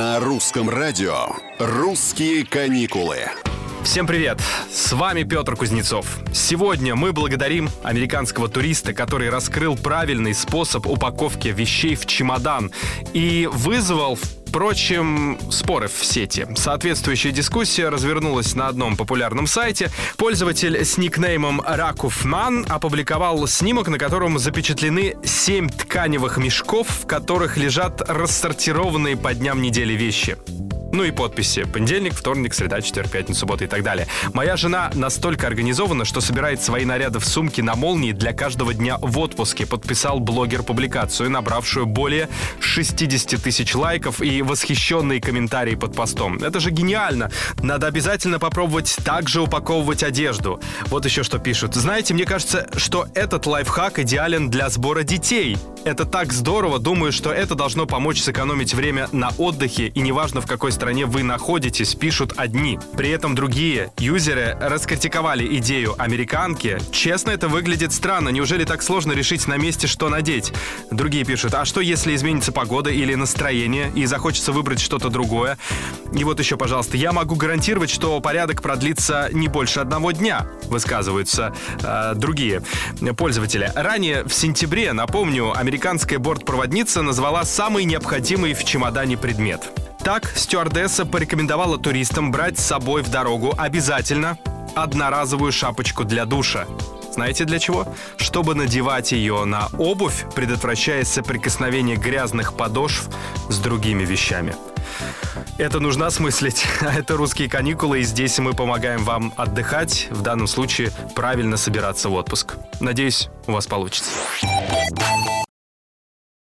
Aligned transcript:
На 0.00 0.18
русском 0.18 0.70
радио 0.70 1.26
«Русские 1.58 2.46
каникулы». 2.46 3.18
Всем 3.82 4.06
привет! 4.06 4.40
С 4.72 4.94
вами 4.94 5.24
Петр 5.24 5.56
Кузнецов. 5.56 6.20
Сегодня 6.32 6.96
мы 6.96 7.12
благодарим 7.12 7.68
американского 7.82 8.48
туриста, 8.48 8.94
который 8.94 9.28
раскрыл 9.28 9.76
правильный 9.76 10.32
способ 10.32 10.86
упаковки 10.86 11.48
вещей 11.48 11.96
в 11.96 12.06
чемодан 12.06 12.72
и 13.12 13.46
вызвал 13.52 14.18
Впрочем, 14.50 15.38
споры 15.52 15.86
в 15.86 16.04
сети. 16.04 16.44
Соответствующая 16.56 17.30
дискуссия 17.30 17.88
развернулась 17.88 18.56
на 18.56 18.66
одном 18.66 18.96
популярном 18.96 19.46
сайте. 19.46 19.90
Пользователь 20.16 20.84
с 20.84 20.98
никнеймом 20.98 21.62
Ракуфман 21.64 22.66
опубликовал 22.68 23.46
снимок, 23.46 23.86
на 23.86 23.96
котором 23.96 24.40
запечатлены 24.40 25.14
семь 25.22 25.68
тканевых 25.68 26.36
мешков, 26.38 26.88
в 26.88 27.06
которых 27.06 27.56
лежат 27.56 28.02
рассортированные 28.10 29.16
по 29.16 29.32
дням 29.34 29.62
недели 29.62 29.92
вещи. 29.92 30.36
Ну 30.92 31.04
и 31.04 31.12
подписи. 31.12 31.64
Понедельник, 31.64 32.14
вторник, 32.14 32.52
среда, 32.52 32.80
четверг, 32.80 33.10
пятница, 33.10 33.40
суббота 33.40 33.64
и 33.64 33.66
так 33.68 33.82
далее. 33.82 34.08
Моя 34.32 34.56
жена 34.56 34.90
настолько 34.94 35.46
организована, 35.46 36.04
что 36.04 36.20
собирает 36.20 36.60
свои 36.60 36.84
наряды 36.84 37.20
в 37.20 37.24
сумки 37.24 37.60
на 37.60 37.76
молнии 37.76 38.12
для 38.12 38.32
каждого 38.32 38.74
дня 38.74 38.98
в 39.00 39.18
отпуске. 39.18 39.66
Подписал 39.66 40.18
блогер 40.18 40.62
публикацию, 40.62 41.30
набравшую 41.30 41.86
более 41.86 42.28
60 42.58 43.40
тысяч 43.40 43.74
лайков 43.74 44.20
и 44.20 44.42
восхищенные 44.42 45.20
комментарии 45.20 45.76
под 45.76 45.94
постом. 45.94 46.38
Это 46.42 46.58
же 46.58 46.70
гениально. 46.70 47.30
Надо 47.62 47.86
обязательно 47.86 48.40
попробовать 48.40 48.96
также 49.04 49.40
упаковывать 49.40 50.02
одежду. 50.02 50.60
Вот 50.86 51.04
еще 51.04 51.22
что 51.22 51.38
пишут. 51.38 51.76
Знаете, 51.76 52.14
мне 52.14 52.24
кажется, 52.24 52.68
что 52.76 53.06
этот 53.14 53.46
лайфхак 53.46 54.00
идеален 54.00 54.50
для 54.50 54.68
сбора 54.68 55.04
детей. 55.04 55.56
Это 55.84 56.04
так 56.04 56.32
здорово. 56.32 56.78
Думаю, 56.78 57.12
что 57.12 57.32
это 57.32 57.54
должно 57.54 57.86
помочь 57.86 58.20
сэкономить 58.20 58.74
время 58.74 59.08
на 59.12 59.30
отдыхе 59.38 59.86
и 59.86 60.00
неважно 60.00 60.40
в 60.40 60.46
какой 60.46 60.72
стране 60.72 60.79
вы 60.80 61.22
находитесь, 61.22 61.94
пишут 61.94 62.32
одни. 62.36 62.78
При 62.96 63.10
этом 63.10 63.34
другие 63.34 63.92
юзеры 63.98 64.56
раскритиковали 64.60 65.56
идею 65.58 65.94
американки. 65.98 66.78
Честно, 66.90 67.30
это 67.30 67.48
выглядит 67.48 67.92
странно. 67.92 68.30
Неужели 68.30 68.64
так 68.64 68.82
сложно 68.82 69.12
решить 69.12 69.46
на 69.46 69.58
месте, 69.58 69.86
что 69.86 70.08
надеть? 70.08 70.52
Другие 70.90 71.24
пишут, 71.24 71.54
а 71.54 71.66
что 71.66 71.80
если 71.80 72.14
изменится 72.14 72.50
погода 72.50 72.88
или 72.88 73.14
настроение 73.14 73.92
и 73.94 74.06
захочется 74.06 74.52
выбрать 74.52 74.80
что-то 74.80 75.10
другое? 75.10 75.58
И 76.14 76.24
вот 76.24 76.38
еще, 76.38 76.56
пожалуйста, 76.56 76.96
я 76.96 77.12
могу 77.12 77.36
гарантировать, 77.36 77.90
что 77.90 78.18
порядок 78.20 78.62
продлится 78.62 79.28
не 79.32 79.48
больше 79.48 79.80
одного 79.80 80.12
дня, 80.12 80.46
высказываются 80.64 81.54
э, 81.82 82.14
другие 82.14 82.62
пользователи. 83.18 83.70
Ранее 83.74 84.24
в 84.24 84.32
сентябре, 84.32 84.92
напомню, 84.94 85.56
американская 85.56 86.18
бортпроводница 86.18 87.02
назвала 87.02 87.44
самый 87.44 87.84
необходимый 87.84 88.54
в 88.54 88.64
чемодане 88.64 89.18
предмет. 89.18 89.70
Так, 90.10 90.32
стюардесса 90.34 91.06
порекомендовала 91.06 91.78
туристам 91.78 92.32
брать 92.32 92.58
с 92.58 92.64
собой 92.64 93.04
в 93.04 93.10
дорогу 93.10 93.54
обязательно 93.56 94.36
одноразовую 94.74 95.52
шапочку 95.52 96.02
для 96.02 96.24
душа. 96.24 96.66
Знаете 97.14 97.44
для 97.44 97.60
чего? 97.60 97.86
Чтобы 98.16 98.56
надевать 98.56 99.12
ее 99.12 99.44
на 99.44 99.68
обувь, 99.78 100.24
предотвращая 100.34 101.04
соприкосновение 101.04 101.94
грязных 101.94 102.54
подошв 102.54 103.08
с 103.48 103.58
другими 103.58 104.02
вещами. 104.02 104.56
Это 105.58 105.78
нужно 105.78 106.08
осмыслить. 106.08 106.66
Это 106.80 107.16
русские 107.16 107.48
каникулы, 107.48 108.00
и 108.00 108.02
здесь 108.02 108.36
мы 108.40 108.52
помогаем 108.52 109.04
вам 109.04 109.32
отдыхать, 109.36 110.08
в 110.10 110.22
данном 110.22 110.48
случае 110.48 110.90
правильно 111.14 111.56
собираться 111.56 112.08
в 112.08 112.14
отпуск. 112.14 112.56
Надеюсь, 112.80 113.28
у 113.46 113.52
вас 113.52 113.68
получится. 113.68 114.10